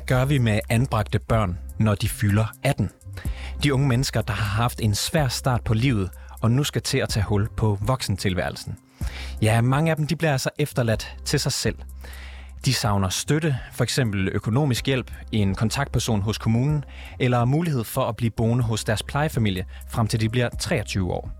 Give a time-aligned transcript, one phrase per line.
[0.00, 2.90] Hvad gør vi med anbragte børn, når de fylder 18?
[3.62, 6.10] De unge mennesker, der har haft en svær start på livet,
[6.40, 8.76] og nu skal til at tage hul på voksentilværelsen.
[9.42, 11.74] Ja, mange af dem de bliver altså efterladt til sig selv.
[12.64, 16.84] De savner støtte, for eksempel økonomisk hjælp, en kontaktperson hos kommunen,
[17.18, 21.30] eller mulighed for at blive boende hos deres plejefamilie, frem til de bliver 23 år.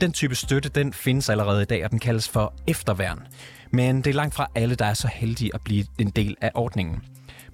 [0.00, 3.26] Den type støtte, den findes allerede i dag, og den kaldes for efterværn.
[3.70, 6.50] Men det er langt fra alle, der er så heldige at blive en del af
[6.54, 7.02] ordningen.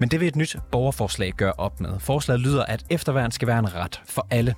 [0.05, 1.99] Men det vil et nyt borgerforslag gøre op med.
[1.99, 4.55] Forslaget lyder, at efterværn skal være en ret for alle.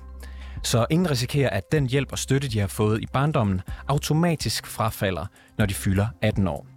[0.63, 5.25] Så ingen risikerer, at den hjælp og støtte, de har fået i barndommen, automatisk frafalder,
[5.57, 6.67] når de fylder 18 år.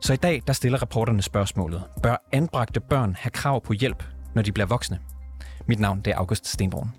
[0.00, 1.82] Så i dag, der stiller reporterne spørgsmålet.
[2.02, 4.98] Bør anbragte børn have krav på hjælp, når de bliver voksne?
[5.66, 6.90] Mit navn det er August Stenbrun.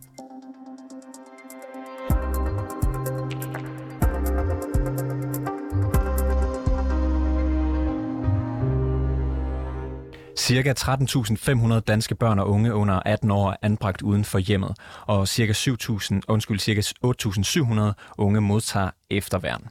[10.51, 14.75] Cirka 13.500 danske børn og unge under 18 år er anbragt uden for hjemmet,
[15.07, 19.67] og cirka 7.000, undskyld, cirka 8.700 unge modtager efterværn.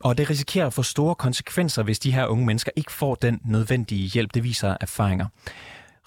[0.00, 3.40] Og det risikerer at få store konsekvenser, hvis de her unge mennesker ikke får den
[3.44, 5.26] nødvendige hjælp, det viser erfaringer.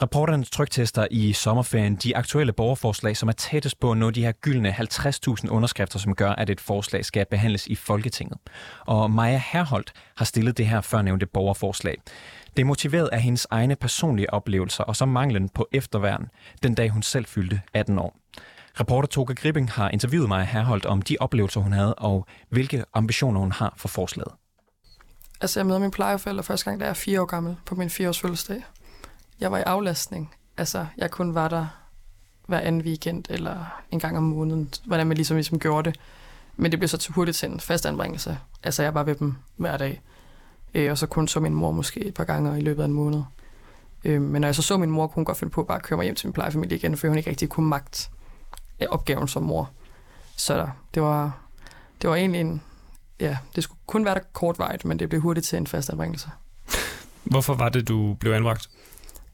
[0.02, 4.32] Rapporternes trygtester i sommerferien de aktuelle borgerforslag, som er tættest på at nå de her
[4.32, 8.38] gyldne 50.000 underskrifter, som gør, at et forslag skal behandles i Folketinget.
[8.86, 11.98] Og Maja Herholdt har stillet det her førnævnte borgerforslag.
[12.56, 16.30] Det er motiveret af hendes egne personlige oplevelser og så manglen på efterværn,
[16.64, 18.18] den dag hun selv fyldte 18 år.
[18.80, 23.40] Reporter Toga Gripping har interviewet mig Herholdt om de oplevelser, hun havde, og hvilke ambitioner
[23.40, 24.32] hun har for forslaget.
[25.42, 27.90] Altså, jeg møder min plejeforældre første gang, da jeg er fire år gammel, på min
[27.90, 28.64] fireårs fødselsdag.
[29.40, 30.36] Jeg var i aflastning.
[30.58, 31.68] Altså, jeg kun var der
[32.48, 36.00] hver anden weekend, eller en gang om måneden, hvordan man ligesom, ligesom gjorde det.
[36.56, 38.40] Men det blev så til hurtigt til en fast anbringelse.
[38.64, 40.02] Altså, jeg var ved dem hver dag.
[40.74, 42.94] Øh, og så kun så min mor måske et par gange i løbet af en
[42.94, 43.22] måned.
[44.04, 45.80] Øh, men når jeg så så min mor, kunne hun godt finde på at bare
[45.80, 48.12] køre mig hjem til min plejefamilie igen, for hun ikke rigtig kunne magt
[48.80, 49.70] øh, opgaven som mor.
[50.36, 51.40] Så det var,
[52.02, 52.62] det var egentlig en,
[53.20, 56.30] ja, det skulle kun være der kortvarigt, men det blev hurtigt til en fast anbringelse.
[57.24, 58.70] Hvorfor var det, du blev anbragt?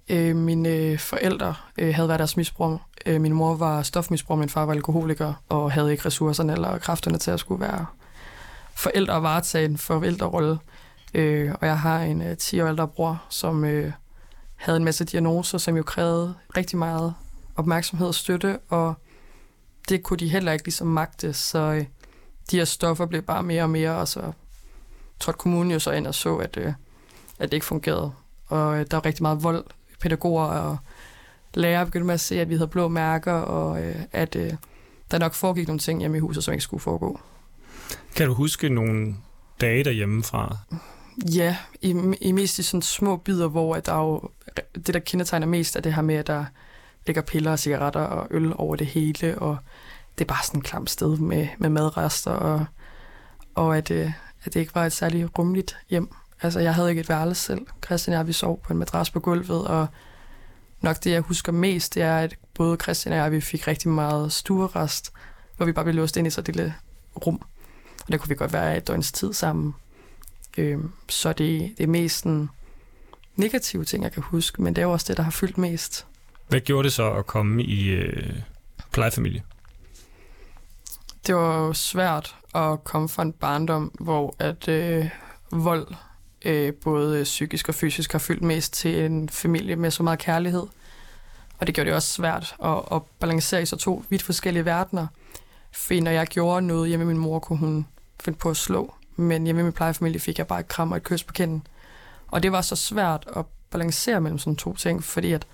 [0.09, 2.80] Øh, mine øh, forældre øh, havde været deres misbrug.
[3.06, 7.18] Øh, min mor var stofmisbrug, min far var alkoholiker, og havde ikke ressourcerne eller kræfterne
[7.18, 7.86] til at skulle være
[8.75, 10.58] forældre og varetage en forældrerolle.
[11.14, 13.91] Øh, og jeg har en øh, 10 år ældre bror, som øh,
[14.56, 17.14] havde en masse diagnoser, som jo krævede rigtig meget
[17.56, 18.94] opmærksomhed og støtte, og
[19.90, 21.85] det kunne de heller ikke ligesom magte, så øh,
[22.52, 24.31] de her stoffer blev bare mere og mere, og så
[25.20, 26.74] trådte kommunen jo så ind og så, at, øh,
[27.40, 28.12] at det ikke fungerede.
[28.47, 29.66] Og øh, der var rigtig meget vold.
[30.03, 30.78] Pædagoger og
[31.53, 34.53] lærere begyndte med at se, at vi havde blå mærker, og øh, at øh,
[35.12, 37.19] der nok foregik nogle ting hjemme i huset, som ikke skulle foregå.
[38.16, 39.16] Kan du huske nogle
[39.62, 40.58] dage derhjemme fra?
[41.36, 44.30] Ja, i, i mest i sådan små bidder, hvor at der jo,
[44.75, 46.46] det, der kendetegner mest, er det her med, at der
[47.08, 49.58] ligger piller og cigaretter og øl over det hele, og
[50.18, 52.66] det er bare sådan et klamt sted med, med madrester, og,
[53.56, 54.12] og at, øh,
[54.44, 56.09] at det ikke var et særligt rummeligt hjem.
[56.44, 57.68] Altså, jeg havde ikke et værelse selv.
[57.86, 59.88] Christian og jeg, vi sov på en madras på gulvet, og
[60.81, 63.90] nok det, jeg husker mest, det er, at både Christian og jeg, vi fik rigtig
[63.90, 65.12] meget stuerest,
[65.58, 66.74] hvor vi bare blev låst ind i så et lille
[67.26, 67.42] rum.
[68.06, 69.76] Og der kunne vi godt være et døgns tid sammen.
[70.58, 72.50] Øh, så det, det er mest sådan
[73.36, 76.06] negative ting, jeg kan huske, men det er jo også det, der har fyldt mest.
[76.48, 78.34] Hvad gjorde det så at komme i øh,
[78.92, 79.44] plejefamilie?
[81.28, 85.09] Det var jo svært at komme fra en barndom, hvor at øh,
[85.52, 85.88] vold,
[86.46, 90.68] øh, både psykisk og fysisk, har fyldt mest til en familie med så meget kærlighed.
[91.59, 95.08] Og det gjorde det også svært at, at balancere i så to vidt forskellige verdener.
[95.72, 97.88] For når jeg gjorde noget hjemme med min mor, kunne hun
[98.24, 98.94] finde på at slå.
[99.16, 101.68] Men hjemme med min plejefamilie fik jeg bare et kram og et kys på kinden.
[102.28, 105.47] Og det var så svært at balancere mellem sådan to ting, fordi at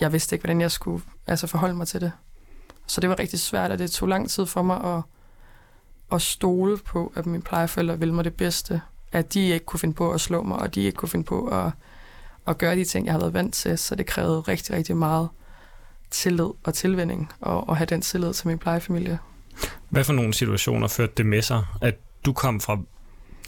[0.00, 2.12] jeg vidste ikke, hvordan jeg skulle altså forholde mig til det.
[2.86, 5.02] Så det var rigtig svært, og det tog lang tid for mig at,
[6.12, 8.80] at stole på, at mine plejeforældre ville mig det bedste.
[9.12, 11.46] At de ikke kunne finde på at slå mig, og de ikke kunne finde på
[11.46, 11.72] at,
[12.46, 13.78] at gøre de ting, jeg havde været vant til.
[13.78, 15.28] Så det krævede rigtig, rigtig meget
[16.10, 19.18] tillid og tilvænning, og, og have den tillid til min plejefamilie.
[19.88, 21.94] Hvad for nogle situationer førte det med sig, at
[22.24, 22.78] du kom fra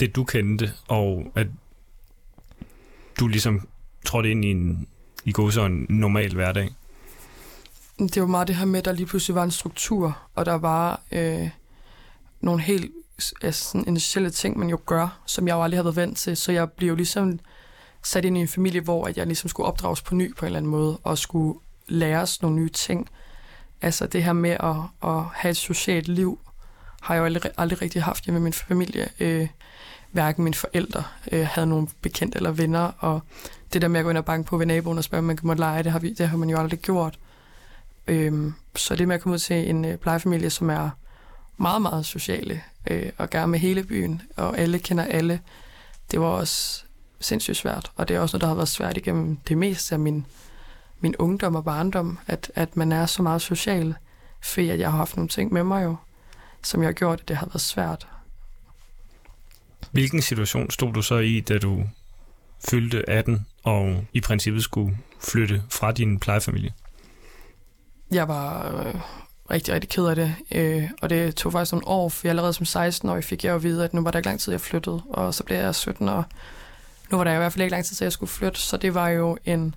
[0.00, 1.46] det, du kendte, og at
[3.20, 3.68] du ligesom
[4.04, 4.88] trådte ind i en
[5.24, 6.74] i går så en normal hverdag?
[7.98, 10.54] Det var meget det her med, at der lige pludselig var en struktur, og der
[10.54, 11.48] var øh,
[12.40, 12.92] nogle helt
[13.42, 16.36] altså, sådan initiale ting, man jo gør, som jeg jo aldrig har været vant til.
[16.36, 17.38] Så jeg blev jo ligesom
[18.02, 20.46] sat ind i en familie, hvor at jeg ligesom skulle opdrages på ny på en
[20.46, 21.58] eller anden måde, og skulle
[21.88, 23.08] læres nogle nye ting.
[23.82, 24.76] Altså det her med at,
[25.10, 26.38] at have et socialt liv,
[27.02, 29.08] har jeg jo aldrig, aldrig rigtig haft hjemme med min familie.
[29.20, 29.48] Øh,
[30.12, 33.20] hverken mine forældre øh, havde nogen bekendte eller venner, og
[33.72, 35.36] det der med at gå ind og banke på ved naboen og spørge, om man
[35.36, 37.18] kan måtte lege, det har, vi, det har man jo aldrig gjort.
[38.06, 40.90] Øh, så det med at komme ud til en øh, plejefamilie, som er
[41.60, 45.40] meget, meget sociale, øh, og gerne med hele byen, og alle kender alle,
[46.10, 46.84] det var også
[47.20, 47.92] sindssygt svært.
[47.96, 50.26] Og det er også noget, der har været svært igennem det meste af min,
[51.00, 53.94] min ungdom og barndom, at, at man er så meget social,
[54.42, 55.96] fordi at jeg har haft nogle ting med mig jo,
[56.62, 58.08] som jeg har gjort, at det har været svært.
[59.90, 61.84] Hvilken situation stod du så i, da du
[62.70, 66.72] fyldte 18 og i princippet skulle flytte fra din plejefamilie?
[68.10, 68.94] Jeg var øh,
[69.50, 72.84] rigtig, rigtig ked af det, øh, og det tog faktisk nogle år, for allerede som
[72.84, 75.02] 16-årig fik jeg jo at vide, at nu var der ikke lang tid, jeg flyttede,
[75.10, 76.24] og så blev jeg 17, og
[77.10, 78.94] nu var der i hvert fald ikke lang tid til, jeg skulle flytte, så det
[78.94, 79.74] var jo en,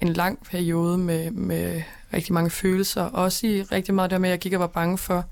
[0.00, 4.32] en lang periode med, med rigtig mange følelser, også i rigtig meget der med, at
[4.32, 5.24] jeg gik og var bange for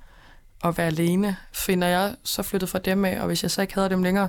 [0.65, 3.63] at være alene, for når jeg så flyttede fra dem af, og hvis jeg så
[3.63, 4.29] ikke havde dem længere,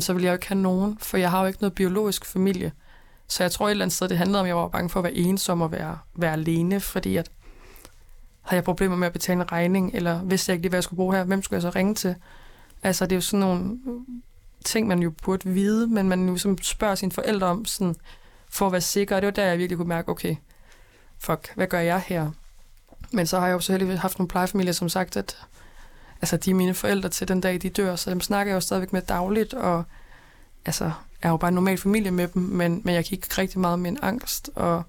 [0.00, 2.72] så ville jeg jo ikke have nogen, for jeg har jo ikke noget biologisk familie.
[3.28, 5.00] Så jeg tror et eller andet sted, det handlede om, at jeg var bange for
[5.00, 7.30] at være ensom og være, være alene, fordi at
[8.48, 10.84] havde jeg problemer med at betale en regning, eller vidste jeg ikke lige, hvad jeg
[10.84, 12.14] skulle bruge her, hvem skulle jeg så ringe til?
[12.82, 13.78] Altså, det er jo sådan nogle
[14.64, 17.96] ting, man jo burde vide, men man jo som spørger sine forældre om, sådan,
[18.50, 20.36] for at være sikker, og det var der, jeg virkelig kunne mærke, okay,
[21.18, 22.30] fuck, hvad gør jeg her?
[23.12, 25.46] Men så har jeg jo så heldigvis haft nogle plejefamilier, som sagt, at
[26.22, 28.60] altså, de er mine forældre til den dag, de dør, så dem snakker jeg jo
[28.60, 29.84] stadigvæk med dagligt, og
[30.66, 30.92] altså, jeg
[31.28, 33.90] er jo bare en normal familie med dem, men, men jeg gik rigtig meget med
[33.90, 34.82] en angst, og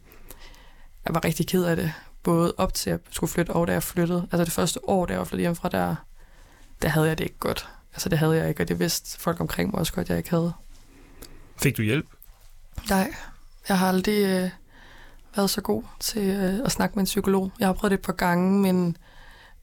[1.05, 1.93] jeg var rigtig ked af det,
[2.23, 4.27] både op til at skulle flytte, og da jeg flyttede.
[4.31, 5.95] Altså det første år, da jeg var flyttet hjemmefra, der,
[6.81, 7.69] der havde jeg det ikke godt.
[7.93, 10.29] Altså det havde jeg ikke, og det vidste folk omkring mig også godt, jeg ikke
[10.29, 10.53] havde.
[11.57, 12.05] Fik du hjælp?
[12.89, 13.13] Nej,
[13.69, 14.49] jeg har aldrig øh,
[15.35, 17.51] været så god til øh, at snakke med en psykolog.
[17.59, 18.87] Jeg har prøvet det et par gange, men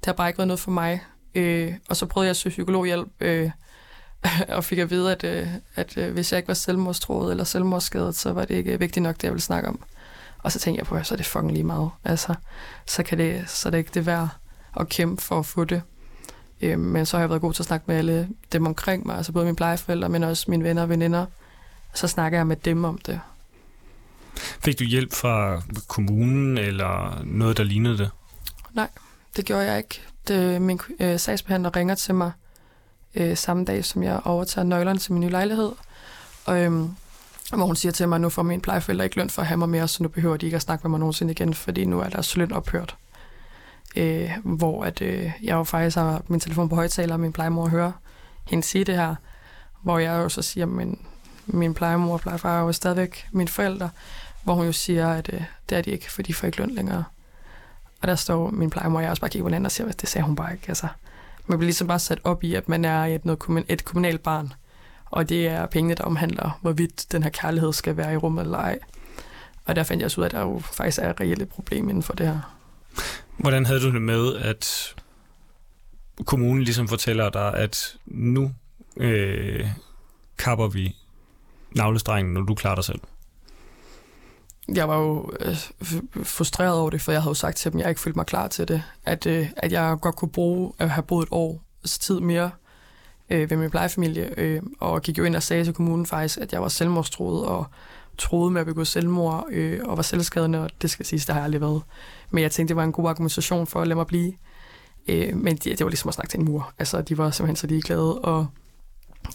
[0.01, 1.03] det har bare ikke været noget for mig.
[1.35, 3.51] Øh, og så prøvede jeg at søge psykologhjælp, øh,
[4.57, 8.17] og fik at vide, at, øh, at øh, hvis jeg ikke var selvmordstroet eller selvmordsskadet,
[8.17, 9.81] så var det ikke vigtigt nok, det jeg ville snakke om.
[10.47, 11.91] Og så tænkte jeg på, at så er det fucking lige meget.
[12.05, 12.35] Altså,
[12.87, 14.29] så, kan det, så er det ikke det værd
[14.81, 15.83] at kæmpe for at få det.
[16.61, 19.17] Øh, men så har jeg været god til at snakke med alle dem omkring mig,
[19.17, 21.27] altså både mine plejeforældre, men også mine venner og veninder.
[21.95, 23.21] Så snakker jeg med dem om det.
[24.37, 28.11] Fik du hjælp fra kommunen eller noget, der lignede det?
[28.73, 28.89] Nej,
[29.37, 30.01] det gjorde jeg ikke.
[30.29, 32.33] Det, min øh, sagsbehandler ringer til mig
[33.15, 35.73] øh, samme dag, som jeg overtager nøglerne til min nye lejlighed.
[36.45, 36.91] Og, øhm,
[37.55, 39.59] hvor hun siger til mig, at nu får min plejeforældre ikke løn for at have
[39.59, 42.01] mig mere, så nu behøver de ikke at snakke med mig nogensinde igen, fordi nu
[42.01, 42.97] er deres løn ophørt.
[43.97, 47.69] Øh, hvor at, øh, jeg jo faktisk har min telefon på højtaler, og min plejemor
[47.69, 47.93] hører
[48.45, 49.15] hende sige det her,
[49.83, 50.99] hvor jeg jo så siger, min,
[51.47, 53.91] min plejemor og plejefar er jo stadigvæk mine forældre,
[54.45, 56.71] hvor hun jo siger, at øh, det er de ikke, for de får ikke løn
[56.71, 57.05] længere.
[58.03, 60.01] Og der står min plejemor, og jeg også bare kigger på hinanden og siger, at
[60.01, 60.65] det sagde hun bare ikke.
[60.69, 60.89] Altså,
[61.47, 64.53] man bliver ligesom bare sat op i, at man er et, noget, et kommunalt barn,
[65.11, 68.59] og det er pengene, der omhandler, hvorvidt den her kærlighed skal være i rummet eller
[68.59, 68.79] ej.
[69.65, 71.89] Og der fandt jeg også ud af, at der jo faktisk er et reelt problem
[71.89, 72.57] inden for det her.
[73.37, 74.95] Hvordan havde du det med, at
[76.25, 78.53] kommunen ligesom fortæller dig, at nu
[78.97, 79.67] øh,
[80.39, 80.97] kapper vi
[81.71, 83.01] navlestrengen, når du klarer dig selv?
[84.75, 85.57] Jeg var jo øh,
[86.23, 88.27] frustreret over det, for jeg havde jo sagt til dem, at jeg ikke følte mig
[88.27, 88.83] klar til det.
[89.05, 92.51] At, øh, at jeg godt kunne bruge at have boet et år tid mere
[93.31, 96.53] øh, ved min plejefamilie, øh, og gik jo ind og sagde til kommunen faktisk, at
[96.53, 97.67] jeg var selvmordstroet, og
[98.19, 101.41] troede med at begå selvmord, øh, og var selvskadende, og det skal siges, det har
[101.41, 101.83] jeg aldrig været.
[102.31, 104.33] Men jeg tænkte, det var en god argumentation for at lade mig blive.
[105.09, 106.73] Øh, men det, det var ligesom at snakke til en mur.
[106.79, 108.47] Altså, de var simpelthen så ligeglade, og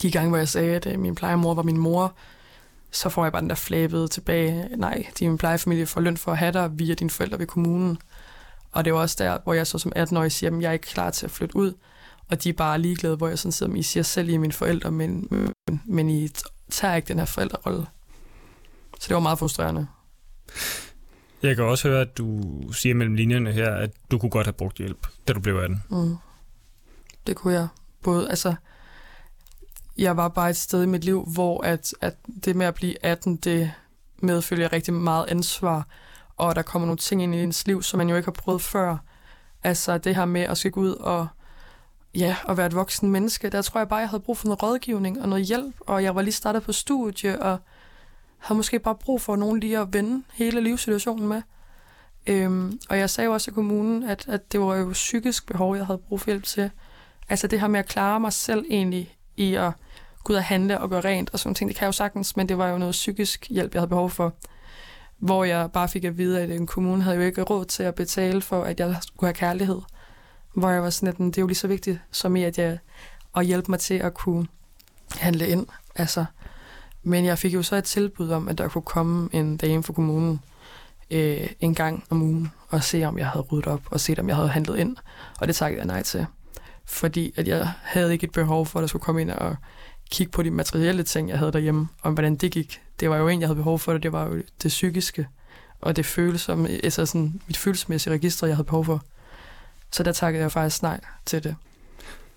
[0.01, 2.13] de gange, hvor jeg sagde, at øh, min plejemor var min mor,
[2.91, 4.69] så får jeg bare den der flabede tilbage.
[4.75, 7.98] Nej, din plejefamilie får løn for at have dig via dine forældre ved kommunen.
[8.71, 10.88] Og det var også der, hvor jeg så som 18-årig siger, at jeg er ikke
[10.88, 11.74] klar til at flytte ud
[12.31, 14.53] og de er bare ligeglade, hvor jeg sådan sidder, I siger selv, I er mine
[14.53, 16.29] forældre, men, men, men I
[16.69, 17.85] tager ikke den her forældrerolle.
[19.00, 19.88] Så det var meget frustrerende.
[21.43, 22.41] Jeg kan også høre, at du
[22.73, 25.83] siger mellem linjerne her, at du kunne godt have brugt hjælp, da du blev 18.
[25.89, 26.15] Mm.
[27.27, 27.67] Det kunne jeg.
[28.03, 28.55] Både, altså,
[29.97, 33.05] jeg var bare et sted i mit liv, hvor at, at det med at blive
[33.05, 33.71] 18, det
[34.17, 35.88] medfølger rigtig meget ansvar,
[36.38, 38.61] og der kommer nogle ting ind i ens liv, som man jo ikke har prøvet
[38.61, 38.97] før.
[39.63, 41.27] Altså det her med at skal gå ud og
[42.15, 43.50] ja, at være et voksen menneske.
[43.50, 46.15] Der tror jeg bare, jeg havde brug for noget rådgivning og noget hjælp, og jeg
[46.15, 47.58] var lige startet på studie, og
[48.38, 51.41] havde måske bare brug for nogen lige at vende hele livssituationen med.
[52.27, 55.75] Øhm, og jeg sagde jo også til kommunen, at, at det var jo psykisk behov,
[55.75, 56.72] jeg havde brug for hjælp til.
[57.30, 59.72] Altså det her med at klare mig selv egentlig i at
[60.24, 62.38] gå ud og handle og gøre rent og sådan ting, det kan jeg jo sagtens,
[62.38, 64.34] men det var jo noget psykisk hjælp, jeg havde behov for.
[65.18, 67.96] Hvor jeg bare fik at vide, at en kommune havde jo ikke råd til at
[67.96, 69.82] betale for, at jeg skulle have kærlighed.
[70.53, 72.77] Hvor jeg var sådan, at det er jo lige så vigtigt som i, at jeg
[73.36, 74.48] at hjælpe mig til at kunne
[75.15, 75.67] handle ind.
[75.96, 76.25] Altså,
[77.03, 79.93] men jeg fik jo så et tilbud om, at der kunne komme en dame fra
[79.93, 80.39] kommunen
[81.12, 84.27] øh, en gang om ugen og se, om jeg havde ryddet op og se, om
[84.27, 84.98] jeg havde handlet ind.
[85.39, 86.25] Og det takkede jeg nej til.
[86.86, 89.55] Fordi at jeg havde ikke et behov for, at der skulle komme ind og
[90.12, 92.81] kigge på de materielle ting, jeg havde derhjemme, og hvordan det gik.
[93.00, 95.27] Det var jo en, jeg havde behov for det, det var jo det psykiske,
[95.81, 99.03] og det følsomme, altså sådan mit følelsesmæssige register, jeg havde behov for.
[99.91, 101.55] Så der takkede jeg faktisk nej til det.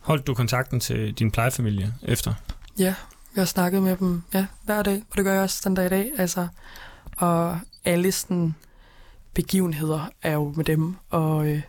[0.00, 2.34] Holdt du kontakten til din plejefamilie efter?
[2.78, 2.94] Ja,
[3.34, 5.87] jeg har snakket med dem ja, hver dag, og det gør jeg også den dag
[5.87, 6.11] i dag.
[6.18, 6.49] Altså,
[7.16, 8.54] og alle sådan
[9.34, 11.62] begivenheder er jo med dem, og øh,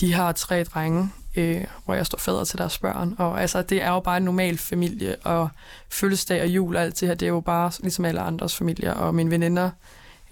[0.00, 3.82] de har tre drenge, øh, hvor jeg står fader til deres børn, og altså, det
[3.82, 5.48] er jo bare en normal familie, og
[5.88, 8.92] fødselsdag og jul og alt det her, det er jo bare ligesom alle andres familier,
[8.92, 9.70] og mine veninder,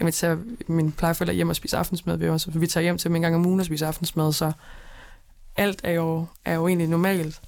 [0.01, 0.37] Jamen, tager
[0.67, 3.35] min plejeforældre hjem og spiser aftensmad ved os, vi tager hjem til dem en gang
[3.35, 4.53] om ugen og spiser aftensmad, så
[5.57, 7.41] alt er jo, er jo egentlig normalt,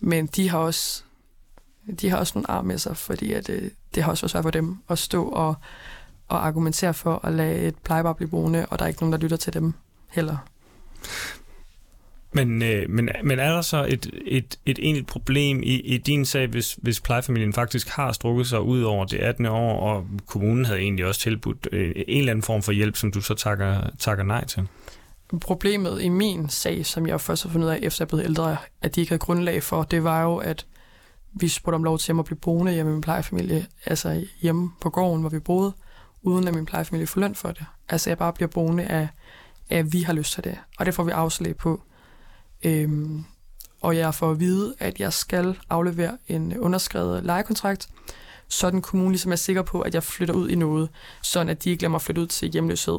[0.00, 1.02] men de har også
[2.00, 4.44] de har også nogle arm med sig, fordi at, øh, det har også været svært
[4.44, 5.54] for dem at stå og,
[6.28, 9.18] og argumentere for at lade et plejebar blive boende, og der er ikke nogen, der
[9.18, 9.72] lytter til dem
[10.08, 10.36] heller.
[12.32, 16.24] Men, øh, men, men er der så et, et, et egentligt problem i, i din
[16.24, 19.46] sag, hvis, hvis plejefamilien faktisk har strukket sig ud over det 18.
[19.46, 23.12] år, og kommunen havde egentlig også tilbudt øh, en eller anden form for hjælp, som
[23.12, 24.68] du så takker, takker nej til?
[25.40, 28.56] Problemet i min sag, som jeg først har fundet ud af, efter jeg blev ældre,
[28.82, 30.66] at de ikke havde grundlag for, det var jo, at
[31.32, 34.90] vi spurgte om lov til at blive boende hjemme med min plejefamilie, altså hjemme på
[34.90, 35.72] gården, hvor vi boede,
[36.22, 37.64] uden at min plejefamilie får løn for det.
[37.88, 39.08] Altså jeg bare bliver boende af,
[39.70, 41.82] af at vi har lyst til det, og det får vi afslag på.
[42.62, 43.24] Øhm,
[43.80, 47.88] og jeg får at vide, at jeg skal aflevere en underskrevet lejekontrakt,
[48.48, 50.88] så den kommune ligesom er sikker på, at jeg flytter ud i noget,
[51.22, 52.98] sådan at de ikke lader mig flytte ud til hjemløshed.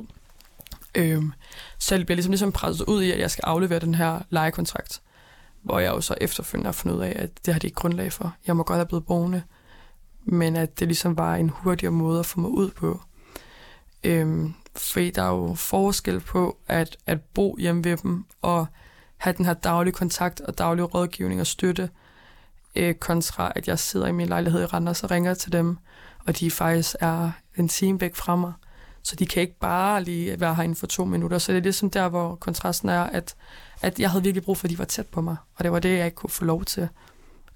[0.95, 1.33] Øhm,
[1.77, 5.01] så jeg bliver ligesom, ligesom presset ud i, at jeg skal aflevere den her lejekontrakt,
[5.61, 8.13] hvor jeg jo så efterfølgende har fundet ud af, at det har de ikke grundlag
[8.13, 8.35] for.
[8.47, 9.43] Jeg må godt have blevet boende,
[10.23, 13.01] men at det ligesom var en hurtigere måde at få mig ud på.
[14.03, 18.65] Øhm, fordi der er jo forskel på at, at bo hjemme ved dem og
[19.21, 21.89] have den her daglige kontakt og daglig rådgivning og støtte,
[22.75, 25.77] øh, kontra at jeg sidder i min lejlighed i Randers og ringer til dem,
[26.25, 28.53] og de faktisk er en time væk fra mig.
[29.03, 31.37] Så de kan ikke bare lige være herinde for to minutter.
[31.37, 33.35] Så det er ligesom der, hvor kontrasten er, at,
[33.81, 35.35] at jeg havde virkelig brug for, at de var tæt på mig.
[35.55, 36.89] Og det var det, jeg ikke kunne få lov til.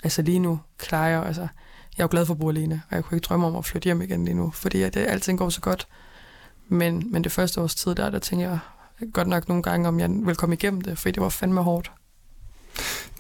[0.04, 1.50] Altså lige nu klarer jeg, altså, jeg
[1.98, 3.86] er jo glad for at bo alene, og jeg kunne ikke drømme om at flytte
[3.86, 5.88] hjem igen lige nu, fordi at det, alting går så godt.
[6.68, 8.60] Men, men det første års tid der, der tænker jeg,
[9.14, 11.92] godt nok nogle gange, om jeg vil komme igennem det, fordi det var fandme hårdt.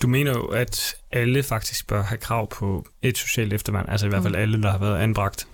[0.01, 4.09] Du mener jo, at alle faktisk bør have krav på et socialt efterværn, altså i
[4.09, 4.41] hvert fald mm.
[4.41, 5.47] alle, der har været anbragt.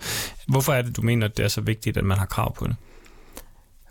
[0.48, 2.68] Hvorfor er det, du mener, at det er så vigtigt, at man har krav på
[2.68, 2.76] det?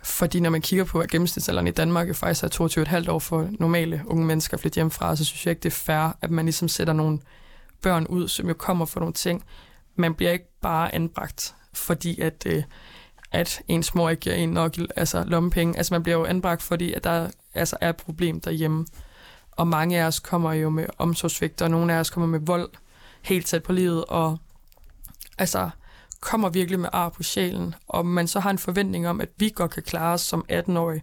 [0.03, 3.49] Fordi når man kigger på, at gennemsnitsalderen i Danmark jo faktisk er 22,5 år for
[3.59, 6.45] normale unge mennesker at flytte hjemmefra, så synes jeg ikke, det er fair, at man
[6.45, 7.19] ligesom sætter nogle
[7.83, 9.45] børn ud, som jo kommer for nogle ting.
[9.97, 12.63] Man bliver ikke bare anbragt, fordi at øh,
[13.33, 15.77] at ens mor ikke giver en nok altså lommepenge.
[15.77, 18.87] Altså man bliver jo anbragt, fordi at der altså, er et problem derhjemme.
[19.51, 22.69] Og mange af os kommer jo med omsorgsvigt, og nogle af os kommer med vold
[23.23, 24.39] helt tæt på livet, og
[25.39, 25.71] altså
[26.21, 29.53] kommer virkelig med ar på sjælen, og man så har en forventning om, at vi
[29.55, 31.03] godt kan klare os som 18-årige,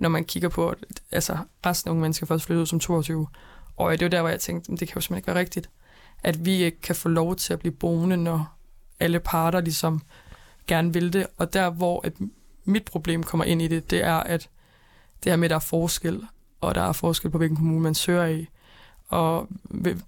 [0.00, 0.78] når man kigger på, at
[1.10, 1.36] altså
[1.66, 3.28] resten af unge mennesker først flyttet ud som 22
[3.76, 5.70] Og Det er der, hvor jeg tænkte, det kan jo simpelthen ikke være rigtigt,
[6.22, 8.56] at vi ikke kan få lov til at blive boende, når
[9.00, 10.02] alle parter ligesom
[10.66, 11.26] gerne vil det.
[11.36, 12.12] Og der, hvor at
[12.64, 14.48] mit problem kommer ind i det, det er, at
[15.24, 16.26] det her med, at der er forskel,
[16.60, 18.48] og der er forskel på, hvilken kommune man søger i,
[19.08, 19.48] og,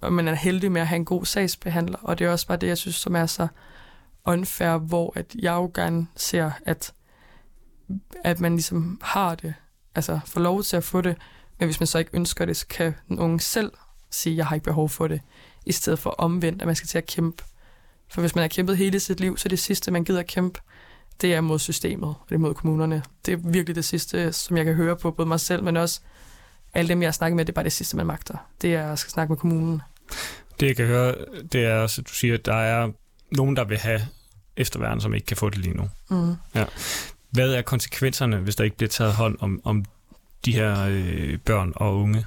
[0.01, 2.59] og man er heldig med at have en god sagsbehandler, og det er også bare
[2.59, 3.49] det, jeg synes, som er så
[4.25, 6.93] unfair, hvor at jeg jo gerne ser, at,
[8.25, 9.55] at man ligesom har det,
[9.95, 11.17] altså får lov til at få det,
[11.59, 13.73] men hvis man så ikke ønsker det, så kan den unge selv
[14.11, 15.21] sige, at jeg har ikke behov for det,
[15.67, 17.45] i stedet for omvendt, at man skal til at kæmpe
[18.09, 20.61] for hvis man har kæmpet hele sit liv, så det sidste, man gider at kæmpe,
[21.21, 23.03] det er mod systemet, og det er mod kommunerne.
[23.27, 26.01] Det er virkelig det sidste, som jeg kan høre på både mig selv, men også
[26.75, 28.37] alle dem, jeg har snakket med, det er bare det sidste, man magter.
[28.63, 29.83] Det er at skal snakke med kommunen.
[30.61, 31.15] Det, jeg kan høre,
[31.53, 32.91] det er også, at du siger, at der er
[33.33, 34.01] nogen, der vil have
[34.57, 35.89] efterværende, som ikke kan få det lige nu.
[36.11, 36.35] Mm.
[36.55, 36.65] Ja.
[37.31, 39.85] Hvad er konsekvenserne, hvis der ikke bliver taget hånd om, om
[40.45, 42.27] de her øh, børn og unge?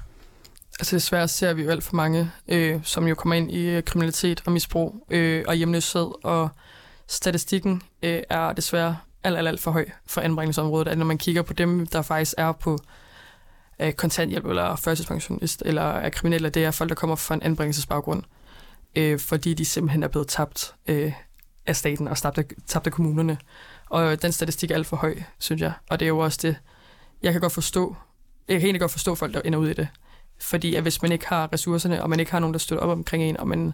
[0.80, 3.82] Altså desværre ser vi jo alt for mange, øh, som jo kommer ind i øh,
[3.82, 6.48] kriminalitet og misbrug øh, og hjemløshed, og
[7.06, 10.88] statistikken øh, er desværre alt, alt, alt for høj for anbringelsesområdet.
[10.88, 12.78] At når man kigger på dem, der faktisk er på
[13.80, 18.22] øh, kontanthjælp eller førtidspensionist eller er kriminelle, det er folk, der kommer fra en anbringelsesbaggrund,
[18.96, 21.12] øh, fordi de simpelthen er blevet tabt øh,
[21.66, 23.38] af staten og tabt af, tabt af kommunerne.
[23.88, 25.72] Og den statistik er alt for høj, synes jeg.
[25.90, 26.56] Og det er jo også det,
[27.22, 27.96] jeg kan godt forstå,
[28.48, 29.88] jeg kan egentlig godt forstå folk, der ender ud i det.
[30.40, 32.90] Fordi at hvis man ikke har ressourcerne, og man ikke har nogen, der støtter op
[32.90, 33.72] omkring en, og man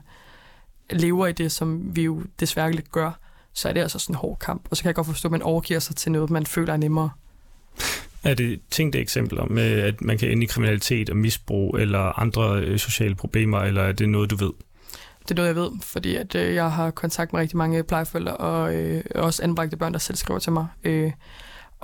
[0.90, 3.18] lever i det, som vi jo desværre lidt gør,
[3.52, 4.66] så er det altså sådan en hård kamp.
[4.70, 6.76] Og så kan jeg godt forstå, at man overgiver sig til noget, man føler er
[6.76, 7.10] nemmere.
[8.24, 12.60] Er det tænkte eksempler med, at man kan ende i kriminalitet og misbrug eller andre
[12.60, 14.52] øh, sociale problemer, eller er det noget, du ved?
[15.22, 18.36] Det er noget, jeg ved, fordi at, øh, jeg har kontakt med rigtig mange plejeforældre,
[18.36, 21.12] og øh, også anbragte børn, der selv skriver til mig, øh,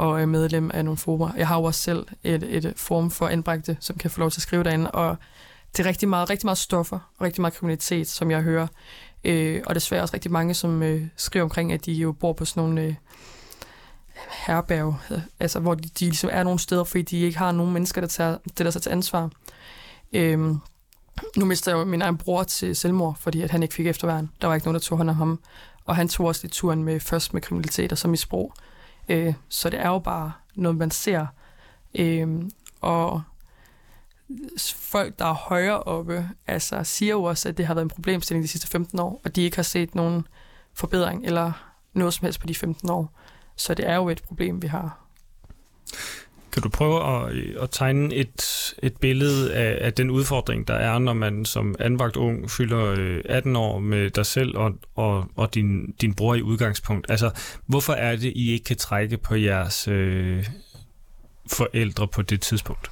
[0.00, 1.30] og er medlem af nogle forumer.
[1.36, 4.30] Jeg har jo også selv et, et øh, forum for anbragte, som kan få lov
[4.30, 5.16] til at skrive derinde, og
[5.76, 8.66] det er rigtig meget, rigtig meget stoffer og rigtig meget kriminalitet, som jeg hører.
[9.24, 12.44] Øh, og desværre også rigtig mange, som øh, skriver omkring, at de jo bor på
[12.44, 12.82] sådan nogle...
[12.82, 12.94] Øh,
[14.46, 14.96] herberg,
[15.40, 18.08] altså hvor de, de ligesom er nogle steder, fordi de ikke har nogen mennesker, der
[18.08, 19.30] tager, der sig til ansvar.
[20.12, 20.38] Øh,
[21.36, 24.30] nu mister jeg jo min egen bror til selvmord, fordi at han ikke fik efterværn.
[24.40, 25.40] Der var ikke nogen, der tog hånd om ham.
[25.84, 28.54] Og han tog også lidt turen med, først med kriminalitet og så misbrug.
[28.56, 28.69] Øh,
[29.08, 31.26] Øh, så det er jo bare noget, man ser.
[31.94, 32.42] Øh,
[32.80, 33.22] og
[34.76, 38.42] folk, der er højere oppe, altså siger jo også, at det har været en problemstilling
[38.42, 40.26] de sidste 15 år, og de ikke har set nogen
[40.74, 41.52] forbedring eller
[41.92, 43.12] noget som helst på de 15 år.
[43.56, 45.04] Så det er jo et problem, vi har.
[46.52, 50.98] Kan du prøve at, at tegne et, et billede af, af den udfordring, der er,
[50.98, 55.54] når man som anvagt ung fylder øh, 18 år med dig selv og, og, og
[55.54, 57.10] din, din bror i udgangspunkt?
[57.10, 57.30] Altså,
[57.66, 60.46] hvorfor er det, I ikke kan trække på jeres øh,
[61.50, 62.90] forældre på det tidspunkt?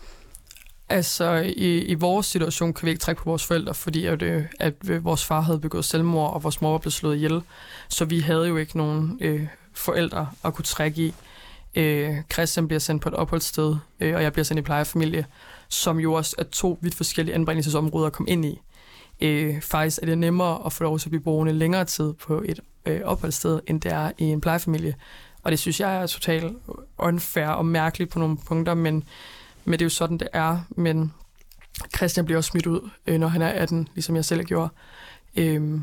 [0.88, 4.44] Altså, i, i vores situation kan vi ikke trække på vores forældre, fordi at, øh,
[4.60, 7.40] at øh, vores far havde begået selvmord, og vores mor var blevet slået ihjel.
[7.88, 11.14] Så vi havde jo ikke nogen øh, forældre at kunne trække i.
[11.75, 15.26] Øh, Christian bliver sendt på et opholdssted, øh, og jeg bliver sendt i plejefamilie,
[15.68, 18.60] som jo også er to vidt forskellige anbringelsesområder at komme ind i.
[19.20, 22.42] Øh, faktisk er det nemmere at få lov til at blive boende længere tid på
[22.44, 24.94] et øh, opholdssted, end det er i en plejefamilie.
[25.42, 26.56] Og det synes jeg er totalt
[26.98, 29.04] unfair og mærkeligt på nogle punkter, men,
[29.64, 30.61] men det er jo sådan, det er.
[30.70, 31.14] Men
[31.96, 34.68] Christian bliver også smidt ud, øh, når han er 18, ligesom jeg selv gjorde.
[35.37, 35.81] Øh,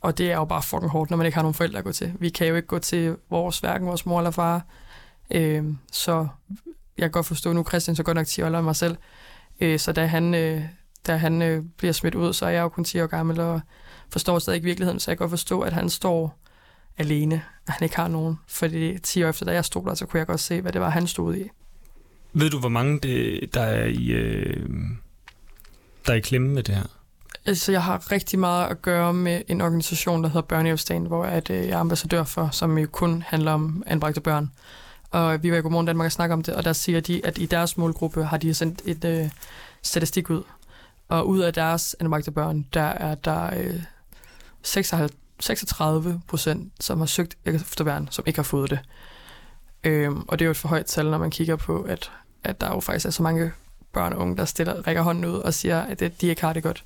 [0.00, 1.92] og det er jo bare fucking hårdt, når man ikke har nogen forældre at gå
[1.92, 2.12] til.
[2.18, 4.66] Vi kan jo ikke gå til vores, hverken vores mor eller far.
[5.30, 6.28] Øh, så
[6.98, 8.96] jeg kan godt forstå, nu Christian så godt nok 10 år end mig selv.
[9.60, 10.62] Øh, så da han, øh,
[11.06, 13.60] da han øh, bliver smidt ud, så er jeg jo kun 10 år gammel og
[14.10, 15.00] forstår stadig ikke virkeligheden.
[15.00, 16.38] Så jeg kan godt forstå, at han står
[16.98, 18.38] alene, at han ikke har nogen.
[18.46, 20.80] Fordi 10 år efter, da jeg stod der, så kunne jeg godt se, hvad det
[20.80, 21.50] var, han stod i.
[22.32, 24.68] Ved du, hvor mange det, der er i, øh,
[26.06, 26.86] der er i klemme med det her?
[27.46, 31.50] Altså, jeg har rigtig meget at gøre med en organisation, der hedder Børnehjælpsdagen, hvor at,
[31.50, 34.50] øh, jeg er ambassadør for, som jo kun handler om anbragte børn.
[35.14, 37.38] Og vi var i Godmorgen Danmark og snakker om det, og der siger de, at
[37.38, 39.30] i deres målgruppe har de sendt et øh,
[39.82, 40.42] statistik ud.
[41.08, 43.82] Og ud af deres anbragte børn, der er der øh,
[44.62, 48.78] 36 procent, som har søgt efterværn, som ikke har fået det.
[49.84, 52.12] Øhm, og det er jo et for højt tal, når man kigger på, at,
[52.44, 53.52] at der jo faktisk er så mange
[53.92, 56.52] børn og unge, der stiller, rækker hånden ud og siger, at det, de ikke har
[56.52, 56.84] det godt.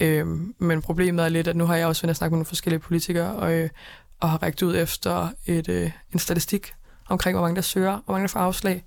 [0.00, 2.80] Øhm, men problemet er lidt, at nu har jeg også været snakket med nogle forskellige
[2.80, 3.70] politikere, og, øh,
[4.20, 6.74] og har rækket ud efter et, øh, en statistik
[7.08, 8.84] omkring, hvor mange der søger, hvor mange der får afslag.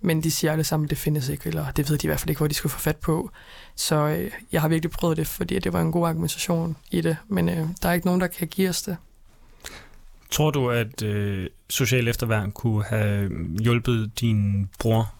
[0.00, 2.20] Men de siger alle sammen, at det findes ikke, eller det ved de i hvert
[2.20, 3.30] fald ikke, hvor de skulle få fat på.
[3.76, 7.16] Så øh, jeg har virkelig prøvet det, fordi det var en god argumentation i det.
[7.28, 8.96] Men øh, der er ikke nogen, der kan give os det.
[10.30, 13.30] Tror du, at øh, social efterværn kunne have
[13.60, 15.14] hjulpet din bror?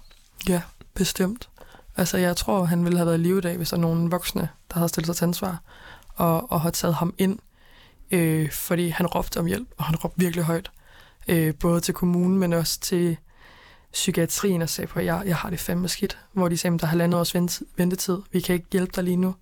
[0.49, 0.63] Ja,
[0.95, 1.49] bestemt.
[1.97, 4.11] Altså, jeg tror, han ville have været i live i dag, hvis der er nogen
[4.11, 5.63] voksne, der havde stillet sig til ansvar
[6.15, 7.39] og, og har taget ham ind.
[8.11, 10.71] Øh, fordi han råbte om hjælp, og han råbte virkelig højt.
[11.29, 13.17] Øh, både til kommunen, men også til
[13.93, 16.19] psykiatrien og sagde på, at jeg, jeg har det fandme skidt.
[16.33, 17.35] Hvor de sagde, at der er halvandet års
[17.77, 18.19] ventetid.
[18.33, 19.35] Vi kan ikke hjælpe dig lige nu.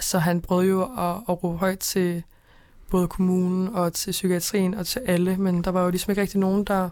[0.00, 2.22] Så han prøvede jo at, at råbe højt til
[2.90, 6.40] både kommunen og til psykiatrien og til alle, men der var jo ligesom ikke rigtig
[6.40, 6.90] nogen, der,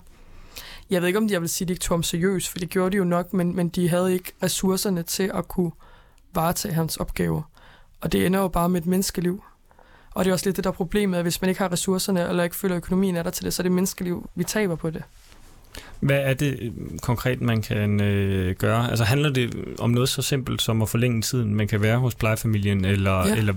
[0.91, 2.59] jeg ved ikke, om de jeg vil sige, at de ikke tog ham seriøst, for
[2.59, 5.71] det gjorde de jo nok, men, men de havde ikke ressourcerne til at kunne
[6.35, 7.43] varetage hans opgave.
[8.01, 9.43] Og det ender jo bare med et menneskeliv.
[10.17, 12.45] Og det er også lidt det der problemet, at hvis man ikke har ressourcerne, eller
[12.45, 14.91] ikke føler, at økonomien er der til det, så er det menneskeliv, vi taber på
[14.91, 15.03] det.
[16.01, 18.91] Hvad er det øh, konkret, man kan øh, gøre?
[18.91, 22.15] Altså handler det om noget så simpelt som at forlænge tiden, man kan være hos
[22.15, 22.85] plejefamilien?
[22.85, 23.55] Eller, ja, eller...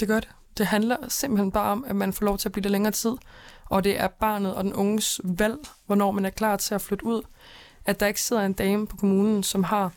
[0.00, 0.28] det gør det.
[0.58, 3.12] Det handler simpelthen bare om, at man får lov til at blive der længere tid
[3.70, 7.04] og det er barnet og den unges valg, hvornår man er klar til at flytte
[7.04, 7.22] ud.
[7.84, 9.92] At der ikke sidder en dame på kommunen, som har...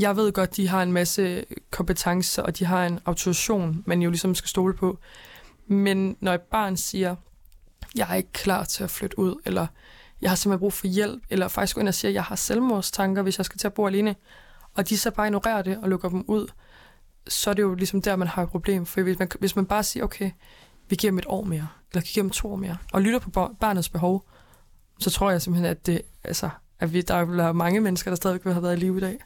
[0.00, 4.10] Jeg ved godt, de har en masse kompetencer, og de har en autorisation, man jo
[4.10, 4.98] ligesom skal stole på.
[5.66, 7.16] Men når et barn siger,
[7.96, 9.66] jeg er ikke klar til at flytte ud, eller
[10.22, 13.22] jeg har simpelthen brug for hjælp, eller faktisk går ind og siger, jeg har selvmordstanker,
[13.22, 14.16] hvis jeg skal til at bo alene,
[14.74, 16.46] og de så bare ignorerer det og lukker dem ud,
[17.28, 18.86] så er det jo ligesom der, man har et problem.
[18.86, 20.30] For hvis man, hvis man bare siger, okay,
[20.88, 23.18] vi giver dem et år mere, eller vi giver dem to år mere, og lytter
[23.18, 24.28] på barnets behov,
[24.98, 28.44] så tror jeg simpelthen, at, det, altså, at vi, der er mange mennesker, der stadigvæk
[28.44, 29.18] vil have været i live i dag.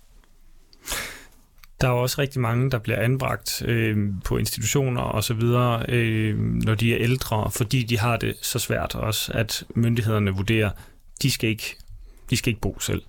[1.81, 6.39] Der er også rigtig mange, der bliver anbragt øh, på institutioner og så videre, øh,
[6.39, 10.71] når de er ældre, fordi de har det så svært også, at myndighederne vurderer,
[11.23, 11.77] de skal ikke,
[12.31, 13.03] de skal ikke bo selv.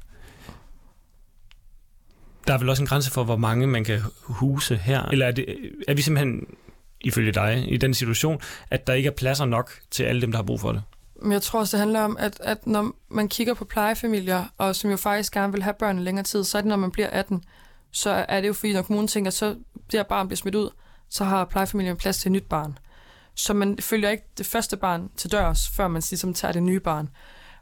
[2.47, 5.01] Der er vel også en grænse for, hvor mange man kan huse her?
[5.01, 5.45] Eller er, det,
[5.87, 6.47] er vi simpelthen,
[7.01, 10.37] ifølge dig, i den situation, at der ikke er pladser nok til alle dem, der
[10.37, 10.81] har brug for det?
[11.21, 14.75] Men jeg tror også, det handler om, at, at når man kigger på plejefamilier, og
[14.75, 17.09] som jo faktisk gerne vil have børn længere tid, så er det, når man bliver
[17.09, 17.43] 18,
[17.95, 19.45] så er det jo fordi, når kommunen tænker, så
[19.91, 20.69] det her barn bliver smidt ud,
[21.09, 22.77] så har plejefamilien plads til et nyt barn.
[23.35, 26.79] Så man følger ikke det første barn til dørs, før man ligesom tager det nye
[26.79, 27.09] barn.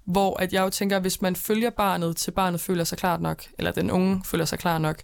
[0.06, 3.22] Hvor at jeg jo tænker, at hvis man følger barnet, til barnet føler sig klart
[3.22, 5.02] nok, eller den unge føler sig klar nok,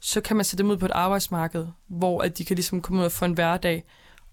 [0.00, 3.00] så kan man sætte dem ud på et arbejdsmarked, hvor at de kan ligesom komme
[3.00, 3.84] ud og få en hverdag,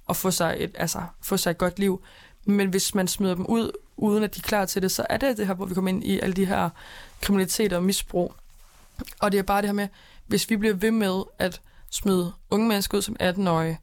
[0.05, 2.03] og få sig et, altså, få sig et godt liv.
[2.45, 5.17] Men hvis man smider dem ud, uden at de er klar til det, så er
[5.17, 6.69] det det her, hvor vi kommer ind i alle de her
[7.21, 8.33] kriminaliteter og misbrug.
[9.19, 9.87] Og det er bare det her med,
[10.27, 11.61] hvis vi bliver ved med at
[11.91, 13.79] smide unge mennesker ud som 18-årige,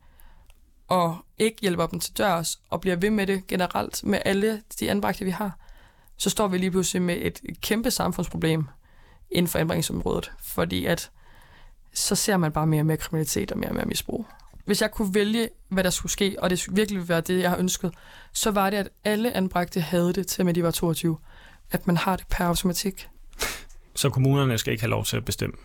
[0.89, 4.91] og ikke hjælper dem til dørs, og bliver ved med det generelt med alle de
[4.91, 5.59] anbragte, vi har,
[6.17, 8.67] så står vi lige pludselig med et kæmpe samfundsproblem
[9.31, 11.11] inden for anbringelsesområdet, fordi at
[11.95, 14.27] så ser man bare mere og mere kriminalitet og mere og mere misbrug.
[14.65, 17.51] Hvis jeg kunne vælge, hvad der skulle ske, og det virkelig ville være det, jeg
[17.51, 17.95] har ønsket,
[18.33, 21.19] så var det, at alle anbragte havde det til, at de var 22.
[21.71, 23.09] At man har det per automatik.
[23.95, 25.57] Så kommunerne skal ikke have lov til at bestemme,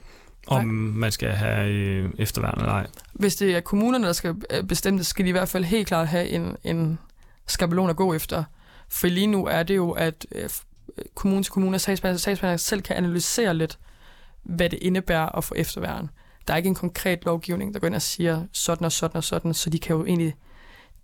[0.50, 0.74] om Nej.
[0.74, 2.88] man skal have øh, efterværn eller ej?
[3.14, 5.88] Hvis det er kommunerne, der skal øh, bestemme det, skal de i hvert fald helt
[5.88, 7.00] klart have en, en
[7.48, 8.44] skabelon at gå efter.
[8.90, 10.50] For lige nu er det jo, at øh,
[11.16, 13.80] kommune til kommune og sagsbehandler selv kan analysere lidt,
[14.44, 16.10] hvad det indebærer at få efterværn.
[16.48, 19.24] Der er ikke en konkret lovgivning, der går ind og siger sådan og sådan og
[19.24, 20.36] sådan, så de kan jo egentlig,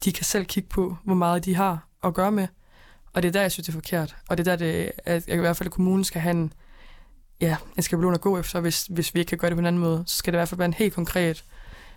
[0.06, 2.48] de kan selv kigge på, hvor meget de har at gøre med.
[3.14, 4.16] Og det er der, jeg synes, det er forkert.
[4.30, 6.54] Og det er der, det, at jeg i hvert fald, at kommunen skal have en,
[7.42, 8.60] ja, en skabelon at gå efter.
[8.60, 10.40] Hvis, hvis vi ikke kan gøre det på en anden måde, så skal det i
[10.40, 11.44] hvert fald være en helt konkret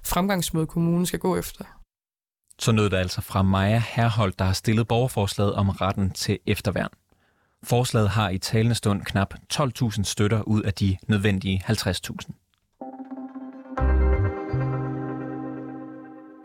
[0.05, 1.65] fremgangsmåde, kommunen skal gå efter.
[2.59, 6.91] Så nød det altså fra Maja Herhold, der har stillet borgerforslaget om retten til efterværn.
[7.65, 12.49] Forslaget har i talende stund knap 12.000 støtter ud af de nødvendige 50.000.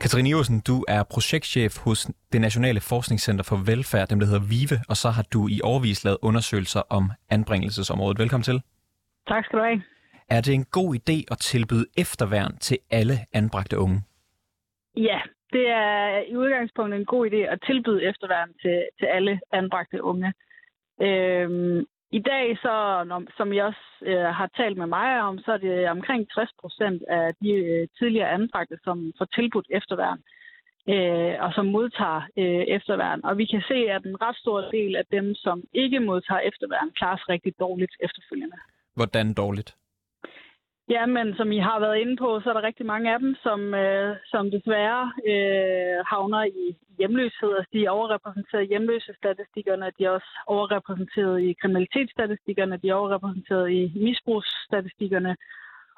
[0.01, 4.82] Katrine Iversen, du er projektchef hos det Nationale Forskningscenter for Velfærd, dem der hedder VIVE,
[4.89, 8.19] og så har du i overvis lavet undersøgelser om anbringelsesområdet.
[8.19, 8.62] Velkommen til.
[9.27, 9.83] Tak skal du have.
[10.29, 14.01] Er det en god idé at tilbyde efterværn til alle anbragte unge?
[14.97, 15.21] Ja,
[15.53, 20.33] det er i udgangspunktet en god idé at tilbyde efterværn til, til alle anbragte unge.
[21.01, 25.51] Øhm, I dag, så, når, som jeg også øh, har talt med mig om, så
[25.51, 30.19] er det omkring 60 procent af de øh, tidligere anbragte, som får tilbudt efterværn
[30.89, 33.19] øh, og som modtager øh, efterværn.
[33.23, 36.91] Og vi kan se, at en ret stor del af dem, som ikke modtager efterværn,
[36.99, 38.57] klarer sig rigtig dårligt efterfølgende.
[38.95, 39.75] Hvordan dårligt?
[40.89, 43.36] Ja, men som I har været inde på, så er der rigtig mange af dem,
[43.43, 47.51] som, øh, som desværre øh, havner i hjemløshed.
[47.58, 53.71] Altså, de er overrepræsenteret i hjemløsestatistikkerne, de er også overrepræsenteret i kriminalitetsstatistikkerne, de er overrepræsenteret
[53.71, 55.36] i misbrugsstatistikkerne.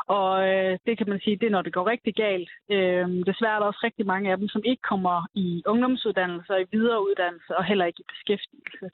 [0.07, 2.49] Og øh, det kan man sige, det er, når det går rigtig galt.
[2.69, 6.65] Øh, desværre er der også rigtig mange af dem, som ikke kommer i ungdomsuddannelser, i
[6.71, 8.89] videreuddannelse og heller ikke i beskæftigelse.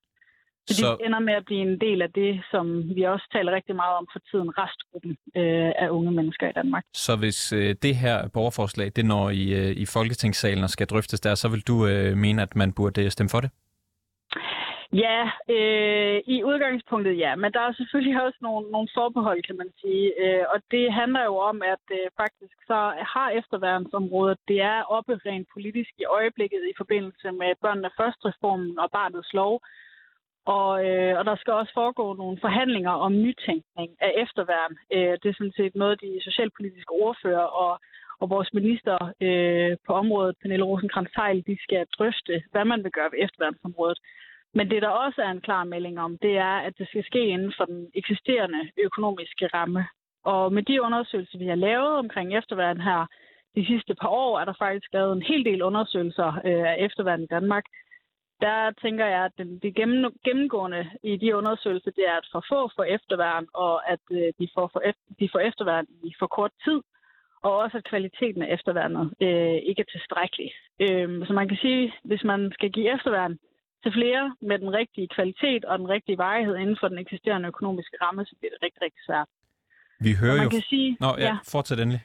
[0.72, 3.52] Så, så de ender med at blive en del af det, som vi også taler
[3.52, 6.84] rigtig meget om for tiden, restgruppen øh, af unge mennesker i Danmark.
[6.94, 11.20] Så hvis øh, det her borgerforslag, det når i, øh, i Folketingssalen og skal drøftes
[11.20, 13.52] der, så vil du øh, mene, at man burde øh, stemme for det?
[14.94, 15.20] Ja,
[15.58, 20.08] øh, i udgangspunktet ja, men der er selvfølgelig også nogle, nogle forbehold, kan man sige.
[20.24, 22.80] Øh, og det handler jo om, at øh, faktisk så
[23.14, 28.80] har efterværensområdet, det er oppe rent politisk i øjeblikket i forbindelse med børnene først reformen
[28.80, 29.62] og barnets lov,
[30.46, 34.74] og, øh, og der skal også foregå nogle forhandlinger om nytænkning af efterværn.
[34.94, 37.80] Øh, det er sådan set noget, de socialpolitiske ordfører og,
[38.22, 41.14] og vores minister øh, på området, Pernille rosenkrantz
[41.48, 44.00] de skal drøfte, hvad man vil gøre ved efterværnsområdet.
[44.54, 47.26] Men det, der også er en klar melding om, det er, at det skal ske
[47.26, 49.86] inden for den eksisterende økonomiske ramme.
[50.24, 53.06] Og med de undersøgelser, vi har lavet omkring efterværn her
[53.56, 57.24] de sidste par år, er der faktisk lavet en hel del undersøgelser øh, af efterværn
[57.24, 57.66] i Danmark,
[58.42, 59.76] der tænker jeg, at det
[60.26, 64.48] gennemgående i de undersøgelser, det er at for få for efterværn, og at øh, de
[64.56, 64.82] får, for,
[65.20, 66.80] de får efterværn i for kort tid,
[67.44, 70.52] og også at kvaliteten af efterværnet øh, ikke er tilstrækkelig.
[70.84, 73.38] Øh, så man kan sige, hvis man skal give efterværn
[73.84, 77.98] til flere med den rigtige kvalitet og den rigtige varighed inden for den eksisterende økonomiske
[78.02, 79.30] ramme, så bliver det rigtig, rigtig svært.
[80.06, 80.50] Vi hører man jo...
[80.50, 81.38] Kan sige, Nå, ja, ja.
[81.54, 82.02] fortsæt endelig.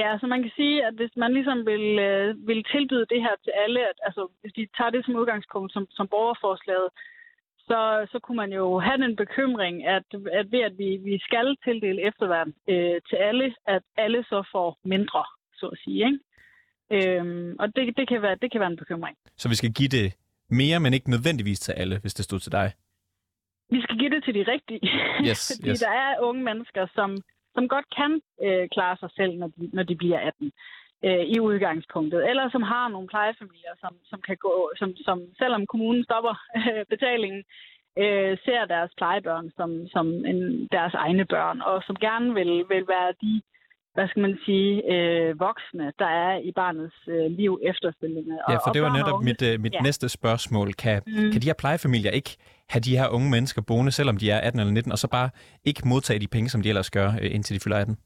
[0.00, 3.34] Ja, så man kan sige, at hvis man ligesom vil, øh, vil tilbyde det her
[3.44, 6.88] til alle, at, altså hvis de tager det som udgangspunkt som, som borgerforslaget,
[7.68, 7.80] så,
[8.12, 12.06] så kunne man jo have den bekymring, at, at ved at vi, vi skal tildele
[12.08, 15.24] efterværn øh, til alle, at alle så får mindre,
[15.58, 16.00] så at sige.
[16.08, 16.18] Ikke?
[16.96, 19.16] Øhm, og det, det, kan være, det kan være en bekymring.
[19.36, 20.16] Så vi skal give det
[20.50, 22.72] mere, men ikke nødvendigvis til alle, hvis det stod til dig?
[23.70, 24.80] Vi skal give det til de rigtige.
[25.28, 25.80] Yes, Fordi yes.
[25.80, 27.16] der er unge mennesker, som,
[27.56, 28.12] som godt kan
[28.44, 30.52] øh, klare sig selv, når de, når de bliver 18
[31.06, 32.20] øh, i udgangspunktet.
[32.30, 36.84] Eller som har nogle plejefamilier, som, som kan gå, som, som selvom kommunen stopper øh,
[36.92, 37.42] betalingen,
[38.02, 42.84] øh, ser deres plejebørn som, som en, deres egne børn, og som gerne vil, vil
[42.94, 43.42] være de
[43.96, 48.34] hvad skal man sige, øh, voksne, der er i barnets øh, liv efterfølgende.
[48.50, 49.80] Ja, for og det var og netop unge- mit, øh, mit ja.
[49.88, 50.68] næste spørgsmål.
[50.82, 51.30] Kan, Mm.
[51.32, 52.32] kan de her plejefamilier ikke
[52.72, 55.28] have de her unge mennesker boende, selvom de er 18 eller 19, og så bare
[55.68, 57.96] ikke modtage de penge, som de ellers gør, øh, indtil de fylder 18?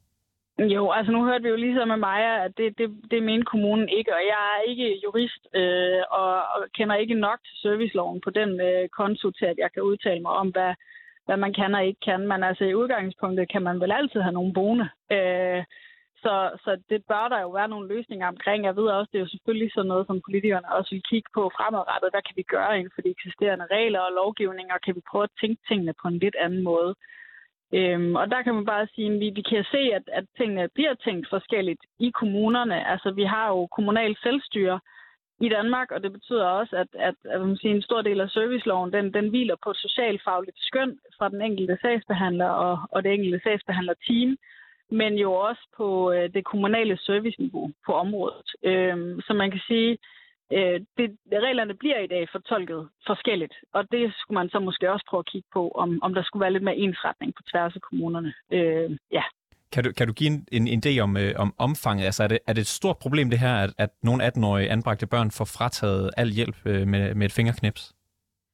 [0.77, 3.89] Jo, altså nu hørte vi jo ligesom med Maja, at det, det, det mener kommunen
[3.99, 8.31] ikke, og jeg er ikke jurist øh, og, og kender ikke nok til serviceloven på
[8.31, 10.73] den øh, konto til, at jeg kan udtale mig om, hvad,
[11.27, 12.29] hvad man kan og ikke kan.
[12.29, 14.89] Men altså i udgangspunktet kan man vel altid have nogle boende.
[15.13, 15.65] Øh,
[16.23, 18.65] så, så det bør der jo være nogle løsninger omkring.
[18.65, 21.43] Jeg ved også, det er jo selvfølgelig sådan noget, som politikerne også vil kigge på
[21.57, 22.13] fremadrettet.
[22.13, 24.77] Hvad kan vi gøre inden for de eksisterende regler og lovgivninger?
[24.85, 26.95] Kan vi prøve at tænke tingene på en lidt anden måde?
[27.79, 30.69] Øhm, og der kan man bare sige, at vi, vi kan se, at, at tingene
[30.75, 32.89] bliver tænkt forskelligt i kommunerne.
[32.93, 34.81] Altså, vi har jo kommunal selvstyre
[35.41, 38.31] i Danmark, og det betyder også, at, at, at man siger, en stor del af
[38.31, 43.13] serviceloven, den, den hviler på et socialfagligt skøn fra den enkelte sagsbehandler og, og det
[43.13, 44.37] enkelte sagsbehandlerteam,
[44.91, 48.49] men jo også på øh, det kommunale serviceniveau på området.
[48.65, 49.99] Øhm, så man kan sige,
[50.53, 55.07] øh, det, reglerne bliver i dag fortolket forskelligt, og det skulle man så måske også
[55.09, 57.81] prøve at kigge på, om, om der skulle være lidt mere ensretning på tværs af
[57.81, 58.33] kommunerne.
[58.53, 59.23] Øh, ja.
[59.73, 62.05] Kan du, kan du give en, en, en idé om, øh, om omfanget?
[62.05, 65.07] Altså, er det, er det et stort problem, det her, at, at nogle 18-årige anbragte
[65.07, 67.95] børn får frataget al hjælp øh, med, med et fingerknips?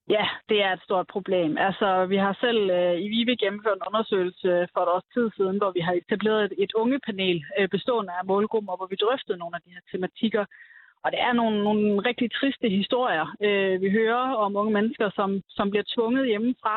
[0.09, 1.59] Ja, det er et stort problem.
[1.59, 5.57] Altså, vi har selv øh, i Vive gennemført en undersøgelse for et års tid siden,
[5.59, 9.57] hvor vi har etableret et, et ungepanel øh, bestående af målgrupper, hvor vi drøftede nogle
[9.57, 10.45] af de her tematikker.
[11.05, 13.27] Og det er nogle, nogle rigtig triste historier.
[13.47, 16.77] Øh, vi hører om unge mennesker, som, som bliver tvunget hjemmefra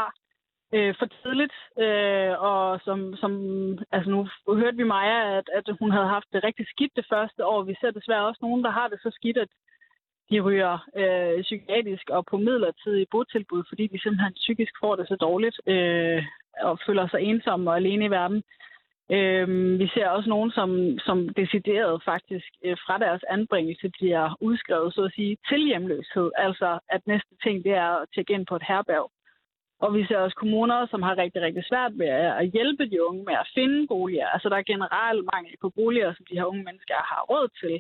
[0.73, 3.32] øh, for tidligt, øh, og som, som,
[3.91, 7.45] altså nu hørte vi Maja, at, at hun havde haft det rigtig skidt det første
[7.45, 7.63] år.
[7.63, 9.49] Vi ser desværre også nogen, der har det så skidt, at
[10.32, 15.15] de ryger øh, psykiatrisk og på midlertidige botilbud, fordi de simpelthen psykisk får det så
[15.15, 16.23] dårligt øh,
[16.62, 18.43] og føler sig ensomme og alene i verden.
[19.12, 24.93] Øh, vi ser også nogen, som, som decideret faktisk øh, fra deres anbringelse bliver udskrevet,
[24.93, 26.32] så at sige, til hjemløshed.
[26.38, 29.12] Altså, at næste ting, det er at tjekke ind på et herberg.
[29.84, 32.12] Og vi ser også kommuner, som har rigtig, rigtig svært ved
[32.42, 34.28] at hjælpe de unge med at finde boliger.
[34.34, 37.76] Altså, der er generelt mangel på boliger, som de her unge mennesker har råd til.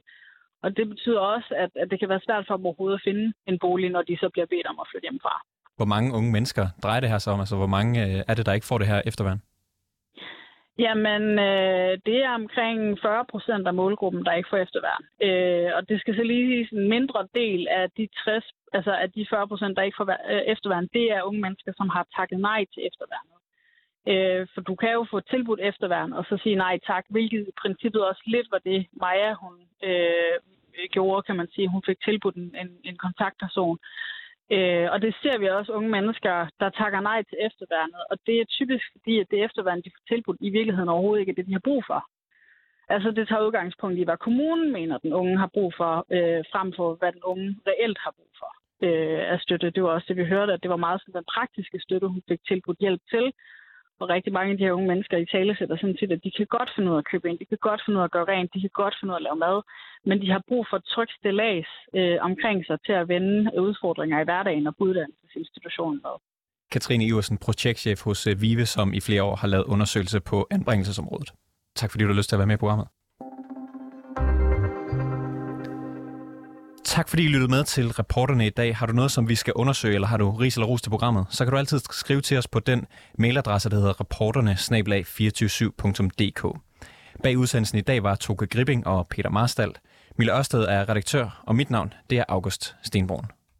[0.63, 3.25] Og det betyder også, at, at det kan være svært for dem overhovedet at finde
[3.49, 5.35] en bolig, når de så bliver bedt om at flytte hjemmefra.
[5.79, 7.39] Hvor mange unge mennesker drejer det her sig om?
[7.39, 9.41] Altså, hvor mange øh, er det, der ikke får det her efterværn?
[10.85, 15.03] Jamen, øh, det er omkring 40 procent af målgruppen, der ikke får efterværn.
[15.27, 19.11] Øh, og det skal så lige sige, en mindre del af de 60, altså af
[19.11, 22.39] de 40 procent, der ikke får øh, efterværn, det er unge mennesker, som har takket
[22.39, 23.37] nej til efterværnet.
[24.11, 27.51] Øh, for du kan jo få tilbudt efterværn, og så sige nej tak, hvilket i
[27.61, 30.35] princippet også lidt var det, Maja hun øh,
[30.91, 31.67] gjorde, kan man sige.
[31.69, 33.79] Hun fik tilbudt en, en, en kontaktperson.
[34.55, 38.01] Øh, og det ser vi også unge mennesker, der takker nej til efterværnet.
[38.11, 41.31] Og det er typisk fordi, at det efterværn, de får tilbudt, i virkeligheden overhovedet ikke
[41.31, 41.99] er det, de har brug for.
[42.89, 46.73] Altså det tager udgangspunkt i, hvad kommunen mener, den unge har brug for, øh, frem
[46.77, 48.51] for hvad den unge reelt har brug for
[48.85, 49.69] øh, af støtte.
[49.69, 52.21] Det var også det, vi hørte, at det var meget sådan den praktiske støtte, hun
[52.27, 53.25] fik tilbudt hjælp til.
[54.01, 56.31] Og rigtig mange af de her unge mennesker i tale sætter sådan set, at de
[56.37, 58.15] kan godt finde ud af at købe ind, de kan godt finde ud af at
[58.15, 59.57] gøre rent, de kan godt finde ud af at lave mad,
[60.09, 64.17] men de har brug for et trygt stillads øh, omkring sig til at vende udfordringer
[64.21, 66.15] i hverdagen og på uddannelsesinstitutionen med.
[66.71, 71.29] Katrine Iversen, projektchef hos øh, VIVE, som i flere år har lavet undersøgelser på anbringelsesområdet.
[71.75, 72.87] Tak fordi du har lyst til at være med i programmet.
[76.83, 78.75] Tak fordi I lyttede med til reporterne i dag.
[78.75, 81.25] Har du noget, som vi skal undersøge, eller har du ris eller ros til programmet,
[81.29, 82.85] så kan du altid skrive til os på den
[83.17, 86.59] mailadresse, der hedder reporterne 247dk
[87.23, 89.71] Bag udsendelsen i dag var Toke Gripping og Peter Marstal.
[90.17, 93.38] Mille Ørsted er redaktør, og mit navn det er August Stenborn.